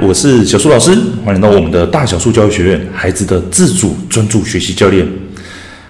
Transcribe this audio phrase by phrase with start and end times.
[0.00, 5.06] 我是小树老师，欢迎到我们的大小树教育学院，孩子的自主专注学习教练。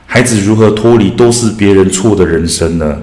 [0.07, 2.97] 孩子如何脱离都是别人错的人生呢？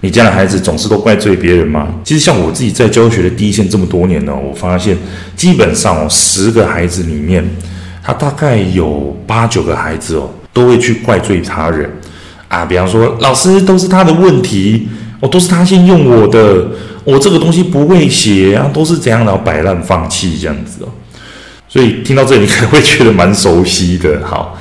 [0.00, 1.88] 你家的孩子总是都怪罪别人吗？
[2.02, 4.96] 其实像我自己在教学的第一线这么多年呢，我发现
[5.36, 7.44] 基本上哦，十个孩子里面，
[8.02, 11.90] 他大概有八九个孩子哦，都会去怪罪他人
[12.48, 12.64] 啊。
[12.64, 14.88] 比方说，老师都是他的问题，
[15.20, 16.66] 哦，都是他先用我的。
[17.04, 20.88] 我这个东西不会写啊，都是怎样，然后摆烂放弃这样子哦。
[21.68, 24.20] 所以听到这里，你可能会觉得蛮熟悉的。
[24.26, 24.58] 好，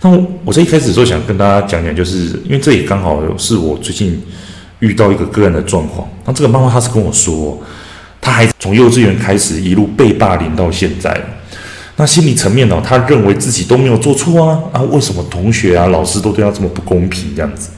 [0.00, 0.10] 那
[0.44, 4.20] 我在一开始的时候想跟大家讲讲，就是因为这也刚好是我最近
[4.80, 6.08] 遇到一个个案的状况。
[6.24, 7.62] 那这个妈妈她是跟我说，
[8.20, 11.16] 她还从幼稚园开始一路被霸凌到现在。
[11.94, 17.68] 那心理层面呢，她认为自己都没有做错啊啊，为什么同学啊、老师都对她这么不公平这样子？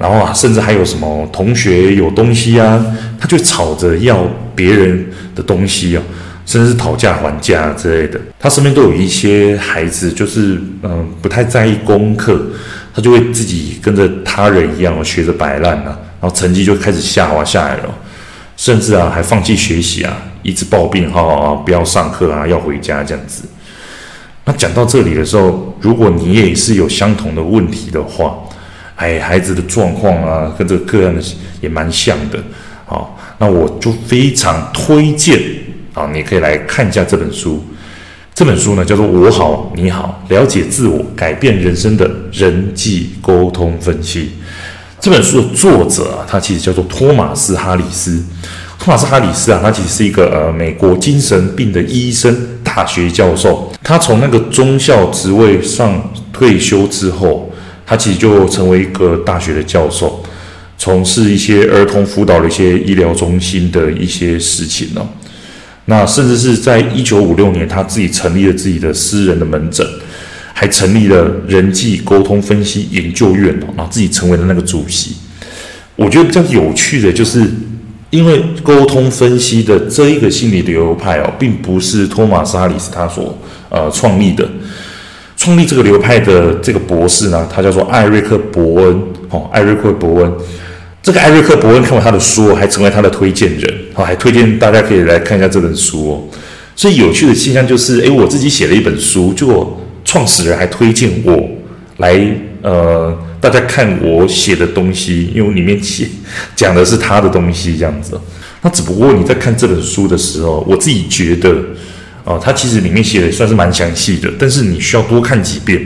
[0.00, 2.82] 然后啊，甚至还有什么同学有东西啊，
[3.20, 6.02] 他就吵着要别人的东西啊，
[6.46, 8.18] 甚至是讨价还价之类的。
[8.38, 12.40] 他身边都有一些孩子，就是嗯不太在意功课，
[12.94, 17.94] 他就会自己跟着他人一样学着摆烂啊，然后成绩就开始下滑下来了，
[18.56, 23.42] 甚至啊还放弃学习啊，一直抱病哈、哦，不要上课啊，要回家这样子。
[24.46, 28.38] 那讲到这里的时候，如果你也是有相同的问题的话，
[29.00, 31.22] 哎，孩子的状况啊，跟这个个案的
[31.62, 32.38] 也蛮像的。
[32.84, 35.40] 好，那我就非常推荐
[35.94, 37.64] 啊，你可以来看一下这本书。
[38.34, 44.24] 这本书呢，叫做《我好你好：了解自我，改变人生的人际沟通分析》。
[45.00, 48.22] 这本书的作者啊，他其实叫做托马斯·哈里斯。
[48.78, 53.72] 托马斯·哈里斯啊，他其实是一个呃美国精神病的医生、大学教授。
[53.82, 57.49] 他从那个中校职位上退休之后。
[57.90, 60.22] 他其实就成为一个大学的教授，
[60.78, 65.04] 从事一些儿童辅导的一些医疗中心的一些事情呢。
[65.86, 69.84] 那甚至是在一九五六年，他自己成立了自己的私人的门诊，
[70.54, 75.16] 还成立了人际沟通分析研究院哦，然后自己成为了那个主席。
[75.96, 77.44] 我觉得比较有趣的就是，
[78.10, 83.36] 因为沟通分析的这一个心理流派哦，并不是托马斯哈里斯他所
[83.68, 84.48] 呃创立的。
[85.40, 89.02] 创立这个流派的这个博士呢，他叫做艾瑞克·伯恩。
[89.30, 90.30] 哦，艾瑞克·伯恩，
[91.02, 93.74] 这个艾瑞克·伯恩看完他的书，还成为他的推荐人。
[93.94, 96.22] 好，还推荐大家可以来看一下这本书哦。
[96.76, 101.48] 所以有趣的现象就是，诶，我自己写了一本书，结果创始人还推荐我
[101.96, 102.20] 来，
[102.60, 106.06] 呃，大家看我写的东西，因为里面写
[106.54, 108.20] 讲的是他的东西这样子。
[108.60, 111.56] 那只不过你在看这本书的时候，我自己觉得。
[112.30, 115.80] 哦，它其实里面写的算是蛮详细的，但是你需要多看几遍，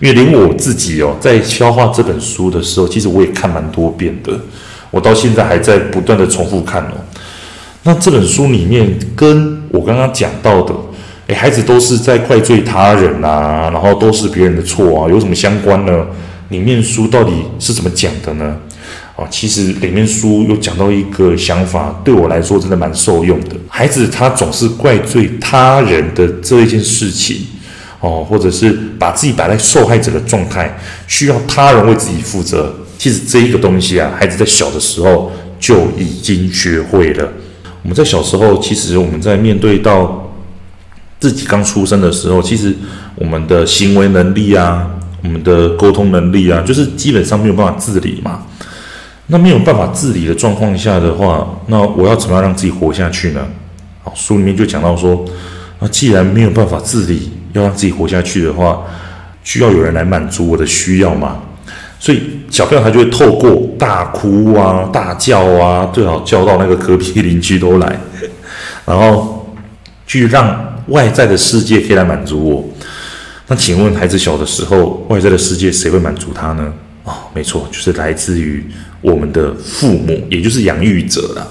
[0.00, 4.32] 因为连我自己哦，在消化这本书的时候，其实我也看蛮多遍的，
[4.90, 6.94] 我到现在还在不断的重复看哦。
[7.82, 10.74] 那这本书里面跟我刚刚讲到的，
[11.26, 16.06] 诶，孩子都是在怪罪他人啊，然后都是别人的错啊，有什么相关呢？
[16.48, 18.56] 里面书到底是怎么讲的呢？
[19.16, 23.54] 啊，其实里面书有讲到一个想法，对我来说真的蛮受用的。
[23.68, 27.46] 孩子他总是怪罪他人的这一件事情，
[28.00, 30.76] 哦，或者是把自己摆在受害者的状态，
[31.06, 32.74] 需要他人为自己负责。
[32.98, 37.32] 其实这一个东西啊，孩子在小的时候就已经学会了。
[37.82, 40.32] 我们在小时候，其实我们在面对到
[41.20, 42.74] 自己刚出生的时候，其实
[43.14, 44.90] 我们的行为能力啊，
[45.22, 48.42] 我们的沟通能力啊，就是基本上没有办法自理嘛。
[49.28, 53.46] 那没有办法自理的状况下的话，那我要怎么样让自己活下去呢？
[54.02, 55.24] 好，书里面就讲到说，
[55.78, 58.82] 那既然没有办法自理，要让自己活下去的话，
[59.42, 61.38] 需要有人来满足我的需要嘛。
[61.98, 62.20] 所以
[62.50, 67.98] 小朋友他就会透过大哭啊、大叫啊，最好叫到那个隔壁邻居都来，
[68.84, 69.54] 然后
[70.06, 72.64] 去让外在的世界可以来满足我。
[73.46, 76.70] 那请问孩子小的时候，外在的世界谁会满足他呢？
[77.04, 78.62] 哦，没错，就是来自于
[79.04, 81.46] 我们的父母，也就是养育者啦。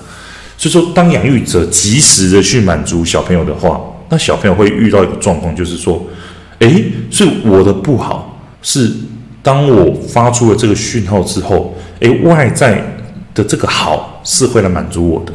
[0.58, 6.04] 所以说，当养育者及时的去满足小朋友的话，那小朋友会遇到一个状况，就是说，
[6.60, 8.92] 诶，所以我的不好是
[9.44, 12.84] 当我发出了这个讯号之后，诶，外在
[13.36, 15.34] 的这个好是会来满足我的，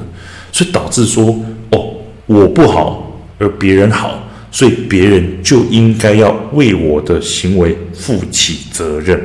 [0.51, 1.25] 所以导致说，
[1.71, 1.95] 哦，
[2.27, 4.19] 我不好而别人好，
[4.51, 9.21] 所以别人就应该要为我的行为负起责任。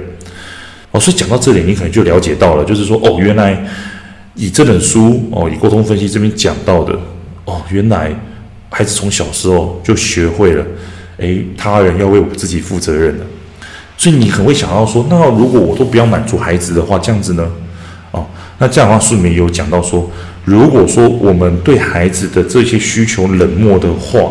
[0.94, 3.62] 哦，所以讲到这里，你可能就了解到了，就是说，哦，原来
[4.36, 6.94] 以这本书哦，以沟通分析这边讲到的，
[7.46, 8.16] 哦，原来
[8.70, 10.64] 孩子从小时候就学会了，
[11.18, 13.26] 诶，他人要为我自己负责任的。
[13.98, 17.52] 所以你很会想到说，那如果我都不要满足孩子的话，这样子呢？
[18.12, 18.24] 哦，
[18.60, 20.08] 那这样的话书里面有讲到说，
[20.46, 24.30] 如果说我们对孩子的这些需求冷漠的话，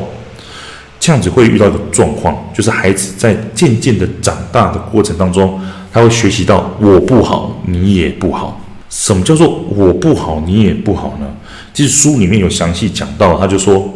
[1.01, 5.61] 这样子会遇到一个状况，就是孩子在渐渐的长大的过程当中，
[5.93, 8.59] 他会学习到我不好，你也不好。
[8.89, 11.27] 什么叫做我不好，你也不好呢？
[11.75, 13.93] 其实书里面有详细讲到，他就说，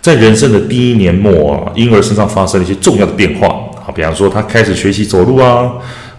[0.00, 3.48] 在人生的第一年末啊，婴儿身上发生了一些重要的变化
[3.86, 5.72] 啊，比方说他开始学习走路啊，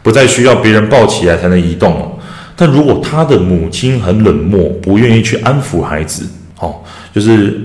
[0.03, 2.19] 不再需要别人抱起来才能移动。
[2.55, 6.23] 但如果他的母亲很冷漠，不愿意去安抚孩子，
[6.59, 6.75] 哦，
[7.11, 7.59] 就是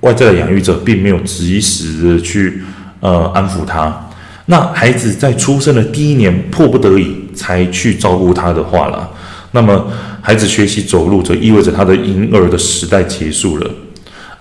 [0.00, 2.60] 外在的养育者并没有及时的去
[2.98, 4.10] 呃安抚他，
[4.52, 9.10] 那孩子在出生的第一年迫不得已才去照顾他的话了，
[9.52, 9.90] 那么
[10.20, 13.70] 孩子学习走路，则意味着他的婴儿的时代结束了，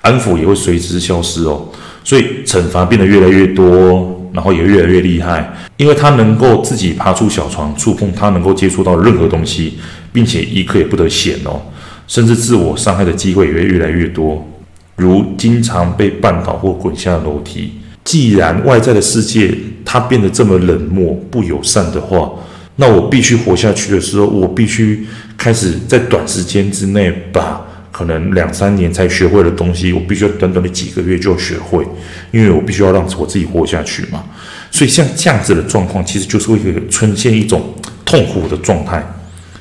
[0.01, 1.65] 安抚也会随之消失哦，
[2.03, 4.17] 所以惩罚变得越来越多。
[4.33, 9.73] 然后也越来越厉害，因为他能够自己爬出小床，触碰他能够接触到任何东西，
[10.13, 11.61] 并且一刻也不得闲哦，
[12.07, 14.47] 甚至自我伤害的机会也会越来越多，
[14.95, 17.73] 如经常被绊倒或滚下楼梯。
[18.11, 22.29] 既然外在的世界它变得这么冷漠不友善的话，
[22.75, 27.65] 那我必须活下去的时候，我必须开始在短时间之内把。
[27.89, 31.85] 可能两三年才学会的东西，我必须要短短的几个月就学会，
[32.31, 34.23] 因为我必须要让我自己活下去嘛。
[34.71, 36.57] 所以像这样子的状况，其实就是会
[36.89, 37.61] 呈现一种
[38.03, 39.05] 痛苦的状态，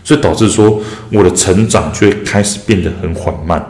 [0.05, 0.81] 所以导致说
[1.13, 3.63] 我的成长就会开始变得很缓慢，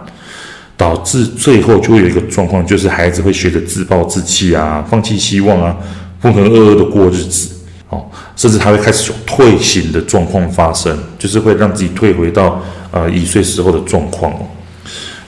[0.80, 5.76] 导致最后就会有一个状况，就是孩子会学着自暴自弃啊，放弃希望啊，
[6.22, 7.50] 浑浑噩噩的过日子，
[7.90, 12.62] 哦，甚至他会开始有退行的状况发生，就是会让自己退回到
[12.92, 14.46] 呃一岁时候的状况哦。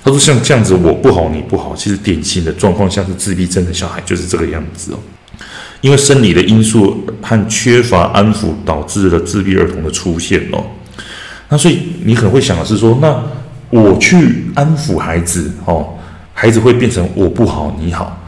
[0.03, 1.77] 他说：“像这样子，我不好，你不好。
[1.77, 4.99] 其实典型的状况，像是自闭症的小孩就是这个样子哦。
[5.83, 10.65] 因为生理的因素和缺乏安抚，导致了自闭儿童的出现哦。
[11.51, 13.23] 那所以你可能会想的是说，那
[13.73, 15.89] 我去安抚孩子哦，
[16.35, 18.19] 孩子会变成我不好，你好。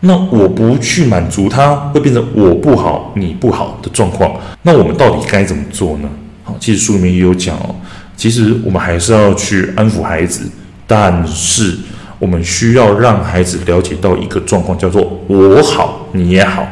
[0.00, 4.34] 那我不去满足他，会变成我不好，你不好的状况。
[4.62, 6.08] 那我们到底该怎么做呢？
[6.42, 7.76] 好，其实书里面也有讲哦。
[8.16, 10.50] 其实我们还是要去安抚孩子。”
[10.86, 11.76] 但是，
[12.18, 16.66] 我们需要让孩子了解到一个状况，叫做“我好，你也好”。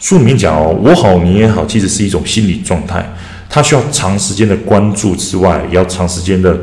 [0.00, 3.04] 书里面讲哦，“我好，你也好”，其实是一种心理状态，
[3.48, 6.56] 它需要长时间的关注之外，也要长时间的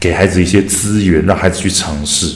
[0.00, 2.34] 给孩子一些资源，让孩子去尝试。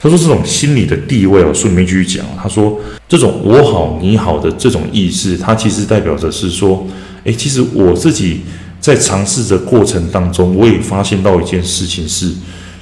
[0.00, 2.78] 他说，这种心理的地位哦，书里面继续讲，他说，
[3.08, 6.86] 这种“我好，你好”的这种意识，它其实代表着是说，
[7.24, 8.40] 诶，其实我自己。
[8.82, 12.32] 在尝试的过程当中，我也发现到一件事情是，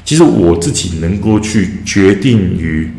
[0.03, 2.91] 其实我自己能够去决定于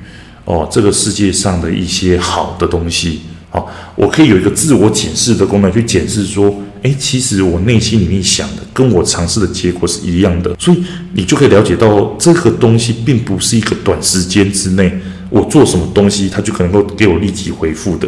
[0.46, 10.84] 哦这个世界上的一些好的东西，好，我可以有一个自我检视的功能，去检视说，诶，其实我内心里面想的跟我尝试的结果是一样的，所以
[11.14, 14.92] 你就可以了解到这个东西并不是一个短时间之内
[15.30, 18.08] 我做什么东西，它就可能够给我立即回复的。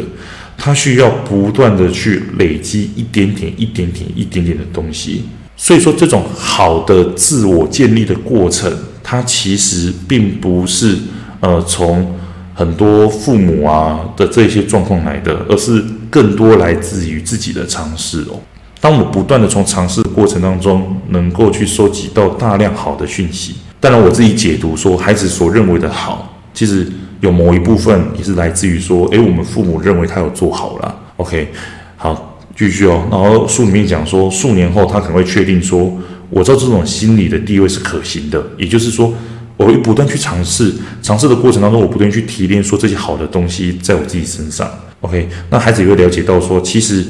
[0.56, 5.22] 它需要不断的去累积一点点、一点点、一点点的东西，
[5.56, 8.72] 所以说这种好的自我建立的过程，
[9.02, 10.96] 它其实并不是
[11.40, 12.14] 呃从
[12.54, 18.40] 很多父母啊的这些状况来的，而是更多来自于自己的尝试哦。
[18.84, 26.86] 当我不断的从尝试的过程当中，能够去收集到大量好的讯息，当然我自己解读说，孩子所认为的好，其实。
[27.20, 31.48] 有某一部分也是来自于说，诶，我们父母认为他有做好了，OK，
[31.96, 33.02] 好，继续哦。
[33.10, 35.90] 然后书里面讲说，数年后他可能会确定说，
[36.28, 39.10] 我知道这种心理的地位是可行的，也就是说，
[39.56, 44.68] 我会不断去尝试，尝试的过程当中，我不断去提炼说这些好的东西在我自己身上
[45.00, 47.06] ，OK，那孩子也会了解到说，其实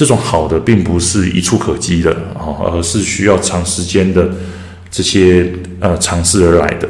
[0.00, 4.30] 这种好的并不是一触可及的啊，而是需要长时间的
[4.90, 6.88] 这些呃尝试而来的。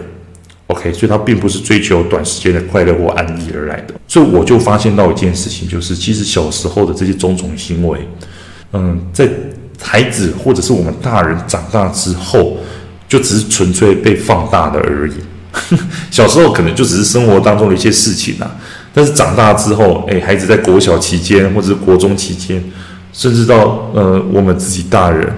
[0.68, 3.94] OK，所以他并不是追求短时间的快乐或安逸而来的。
[4.06, 7.98] 所以我就发现到一件事情，就是其实小时候的这些种种行为，
[8.74, 9.28] 嗯，在
[9.82, 12.58] 孩子或者是我们大人长大之后，
[13.08, 15.14] 就只是纯粹被放大的而已。
[16.12, 18.48] 小时候可能就只是生活当中的一些事情啊，
[18.94, 22.62] 但是长大之后，诶，孩子在国小期间或者是国中期间，
[23.20, 25.30] 甚至到呃我们自己大人。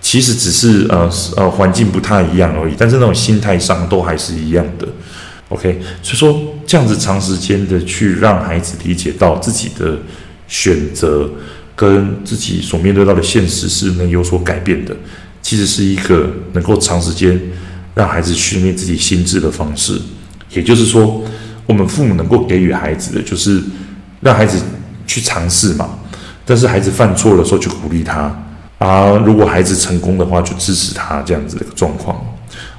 [0.00, 4.86] 其实只是呃呃环境不太一样而已，但是那种心态上都还是一样的。
[5.48, 9.98] OK，所以说这样子长时间的去让孩子理解到自己的
[10.46, 11.28] 选择
[11.74, 14.96] 跟自己所面对到的现实是能有所改变的，
[15.42, 17.38] 其实是一个能够长时间
[17.94, 20.00] 让孩子训练自己心智的方式。
[20.52, 21.22] 也就是说，
[21.66, 23.60] 我们父母能够给予孩子的就是
[24.20, 24.58] 让孩子
[25.06, 25.98] 去尝试嘛，
[26.48, 28.34] 但是孩子犯错的时候就鼓励他。
[28.78, 32.16] 啊，如果孩子成功的话，就支持他这样子的一个状况。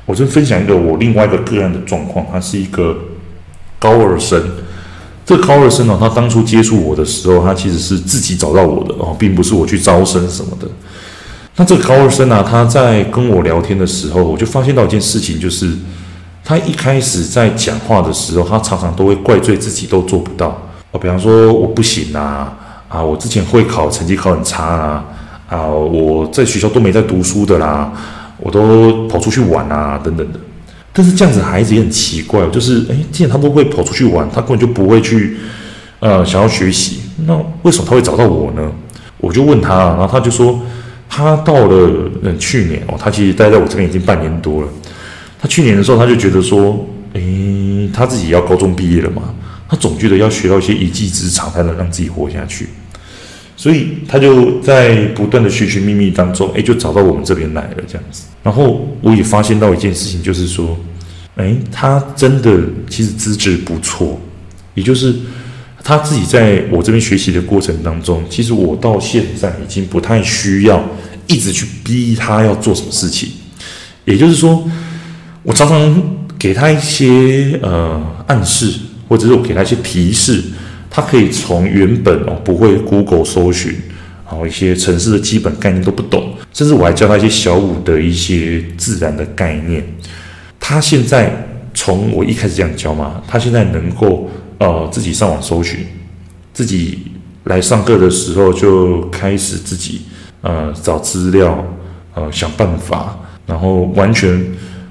[0.06, 2.98] 我就分享一个我另外一个个案的状况，他是一个
[3.78, 4.42] 高二生。
[5.26, 10.68] 这高二生呢，他当初接触我的时候，他其实是自己找到我的哦，并不是我去招生什么的。
[11.58, 15.72] 那这个高二生呢，他在跟我聊天的时候，我就发现到一件事情，就是
[16.46, 20.60] 他一开始在讲话的时候，他常常都会怪罪自己都做不到
[20.92, 22.58] 哦，比方说我不行啊，
[22.90, 25.06] 啊，我之前会考成绩考很差啊，
[25.48, 27.94] 啊，我在学校都没在读书的啦，
[28.38, 30.40] 我都跑出去玩啊，等等的。
[30.92, 35.38] 但是这样子孩子也很奇怪，就是诶，既然他都会跑出去玩，他根本就不会去，
[36.00, 38.72] 呃，想要学习，那为什么他会找到我呢？
[39.20, 40.60] 我就问他，然后他就说，
[41.08, 41.90] 他到了
[42.24, 44.68] 嗯去年哦，他其实待在我这边已经半年多了。
[45.40, 49.24] 他去年的时候，他就觉得说，诶，他自己要高中毕业了嘛，
[49.70, 52.68] 他总觉得要学到一些一技之长，才能让自己活下去。
[53.60, 58.24] 所以他就在不断的寻寻觅觅当中，哎，就找到我们这边来了这样子。
[58.42, 60.80] 然后我也发现到一件事情，就是说，
[61.36, 62.58] 哎，他真的
[62.90, 64.18] 其实资质不错，
[64.76, 65.14] 也就是
[65.84, 70.82] 他自己在我这边学习的过程当中，其实我到现在已经不太需要
[71.28, 73.30] 一直去逼他要做什么事情。
[74.06, 74.64] 也就是说，
[75.44, 76.02] 我常常
[76.40, 78.72] 给他一些呃暗示，
[79.10, 80.42] 或者是我给他一些提示。
[80.90, 83.74] 他可以从原本哦不会 Google 搜寻，
[84.26, 89.84] 然后一些城市的基本概念都不懂，甚至我还教他一些小五的一些自然的概念。
[90.60, 94.28] 他现在从我一开始这样教嘛，他现在能够
[94.58, 95.86] 呃自己上网搜寻，
[96.54, 97.00] 自己
[97.44, 100.02] 来上课的时候就开始自己
[100.42, 101.64] 呃找资料，
[102.16, 104.44] 呃想办法，然后完全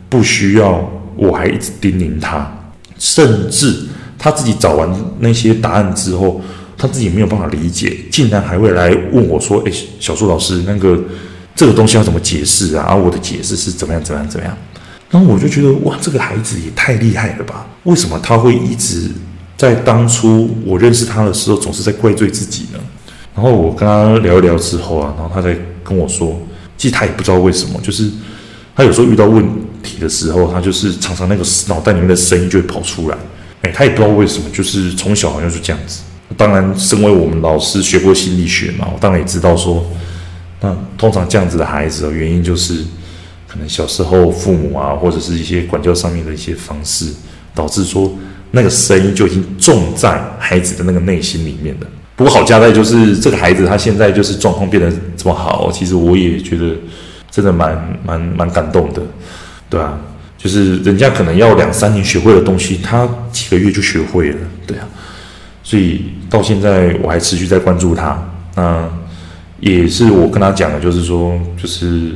[0.09, 3.87] 不需要我还一直叮咛他，甚至。
[4.19, 6.41] 他自己找完那些答案之后，
[6.77, 10.99] 他自己没有办法理解，竟然还会来问我说：“诶，小树老师，那个
[11.55, 14.57] 这个东西要怎么解释啊？”我的解释是怎么样，怎么样，怎么样？
[15.11, 17.67] 然后我就觉得哇，这个孩子也太厉害了吧？
[17.85, 19.11] 为什么他会一直
[19.57, 22.79] 在当初我认识他的时候总是在怪罪自己呢？
[23.35, 26.39] 然后我跟他聊一聊之后啊，然后他才跟我说，
[26.77, 28.11] 其实他也不知道为什么，就是
[28.75, 29.43] 他有时候遇到问
[29.83, 33.17] 题的时候，他就是常常那个脑袋里面的声音就会跑出来。
[33.73, 36.03] 他也不知道为什么，就是从小好像是这样子。
[36.37, 39.85] 当然，身为我们老师学过心理学嘛，我当然也知道说，
[40.61, 42.85] 那通常这样子的孩子原因就是，
[43.49, 47.07] 可能小时候父母啊，或者是一些管教上面的一些方式，
[47.55, 48.13] 导致说
[48.51, 51.87] 那个声音就已经种在孩子的那个内心里面了。
[52.15, 56.75] 不过好交代就是，这个孩子他现在就是状况变得这么好，其实我也觉得
[57.31, 59.01] 真的蛮蛮蛮感动的，
[59.71, 59.99] 对啊。
[60.39, 64.87] 就是人家可能要两三年学会的东西，他几个月就学会了，对啊，
[65.65, 68.17] 所以到现在我还持续在关注他。
[68.55, 68.89] 那
[69.59, 72.13] 也是我跟他讲的，就是说，就是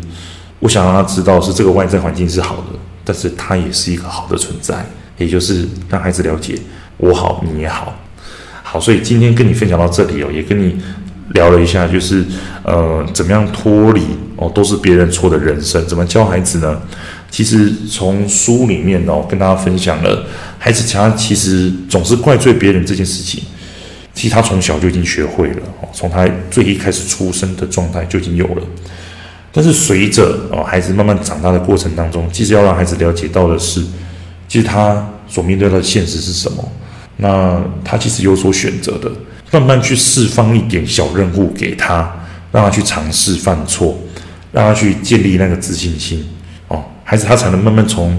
[0.61, 4.87] 我想让他知道是这个外在环境是好的，但是他也是一个好的存在，
[5.19, 6.57] 也就是让孩子了解
[6.99, 7.93] 我好，你也好。
[8.63, 10.77] 好，所以今天跟你分享到这里哦，也跟你
[11.31, 12.25] 聊了一下，就是
[12.63, 14.03] 呃，怎么样脱离
[14.37, 16.81] 哦，都是别人错的人生，怎么教孩子呢？
[17.33, 20.27] 其实从书里面哦，跟大家分享了，
[20.59, 23.43] 孩子他其实总是怪罪别人这件事情，
[24.13, 28.63] 其实他从小就已经学会了哦，从他最一开始出生的状态就已经有了。
[29.51, 33.83] 但是随着哦孩子慢慢长大的过程当中，其实要让孩子了解到的是，
[34.47, 36.63] 其实他所面对的现实是什么，
[37.17, 39.11] 那他其实有所选择的，
[39.51, 42.15] 慢慢去释放一点小任务给他，
[42.53, 43.99] 让他去尝试犯错，
[44.53, 46.23] 让他去建立那个自信心。
[47.13, 48.19] 孩子他才能慢慢从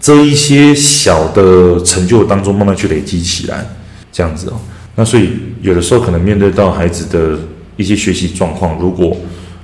[0.00, 3.66] 这一些小的成就当中慢慢去累积起来，
[4.12, 4.60] 这样子哦。
[4.94, 5.32] 那所以
[5.62, 7.36] 有的时候可能面对到孩子的
[7.76, 9.16] 一些学习状况，如果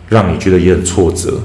[0.09, 1.41] 让你觉得也很挫折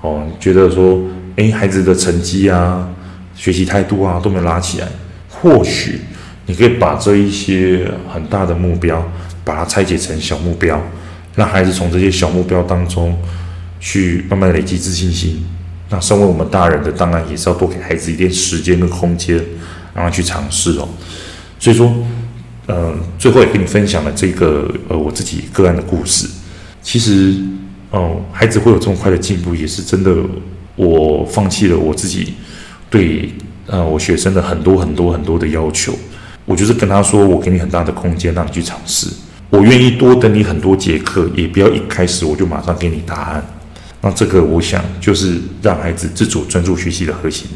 [0.00, 1.00] 哦，觉得说，
[1.36, 2.88] 诶，孩子的成绩啊、
[3.36, 4.88] 学习态度啊都没有拉起来，
[5.28, 6.00] 或许
[6.46, 9.08] 你可以把这一些很大的目标，
[9.44, 10.82] 把它拆解成小目标，
[11.36, 13.16] 让孩子从这些小目标当中
[13.78, 15.46] 去慢慢累积自信心。
[15.88, 19.36] 那身为我们大人的，当然也是要多给孩子一点时间跟空间，
[19.94, 20.88] 让他去尝试哦。
[21.58, 21.94] 所以说，
[22.66, 26.28] 呃，最后也跟你分享了这个呃我自己个案的故事。
[26.82, 27.34] 其实，
[27.90, 30.14] 哦、呃，孩子会有这么快的进步，也是真的。
[30.74, 32.34] 我放弃了我自己
[32.90, 33.32] 对
[33.66, 35.94] 呃我学生的很多很多很多的要求，
[36.44, 39.06] 我就是跟他说，我给你很大的空间，让你去尝试。
[39.48, 43.42] 我愿意多等你很多节课，也不要一开始我就马上给你答案。
[44.06, 47.48] 那这个，我想就是让孩子自主专注学习的核心。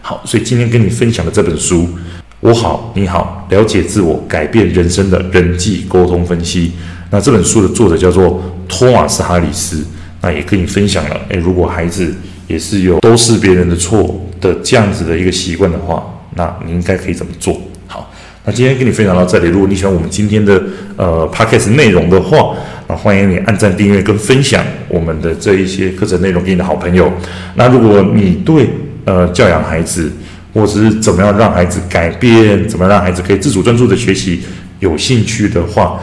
[0.00, 1.82] 好，所以今天跟你分享的这本书
[2.40, 6.68] 《我好你好，了解自我，改变人生的人际沟通分析》。
[7.10, 9.84] 那这本书的作者叫做托马斯·哈里斯。
[10.22, 12.14] 那也跟你分享了，诶，如果孩子
[12.46, 16.02] 也是有都是别人的错的这样子的一个习惯的话，
[16.34, 17.60] 那你应该可以怎么做？
[18.46, 19.48] 那今天跟你分享到这里。
[19.48, 20.62] 如果你喜欢我们今天的
[20.96, 22.54] 呃 Podcast 内容的话，
[22.86, 27.10] 那欢迎你按赞、订阅跟分享我们的这一些课程内容给你的好朋友。
[27.54, 28.68] 那如果你对
[29.06, 30.12] 呃教养孩子，
[30.52, 34.42] 或者是怎么样让孩子改变，怎么样让孩子可以自主专注的学习，
[34.78, 35.98] 有兴趣的话，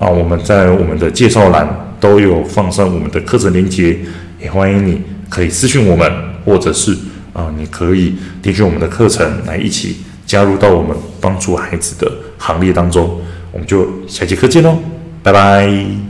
[0.00, 3.96] 啊，我们在我们的介绍栏都有放上我们的课程链接，
[4.42, 6.10] 也欢迎你可以私讯我们，
[6.44, 6.92] 或者是
[7.32, 9.98] 啊，你可以订阅我们的课程来一起
[10.34, 13.20] 加入到我们帮助孩子的行列当中。
[13.52, 14.76] 我们就下节课见喽，
[15.22, 16.03] 拜拜。